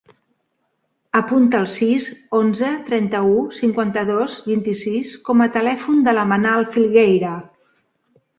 [1.17, 2.07] Apunta el sis,
[2.37, 7.37] onze, trenta-u, cinquanta-dos, vint-i-sis com a telèfon de la Manal Filgueira.